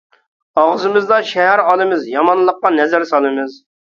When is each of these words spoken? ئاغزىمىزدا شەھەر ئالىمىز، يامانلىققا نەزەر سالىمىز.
ئاغزىمىزدا 0.59 1.19
شەھەر 1.31 1.61
ئالىمىز، 1.65 2.07
يامانلىققا 2.13 2.73
نەزەر 2.79 3.07
سالىمىز. 3.11 3.55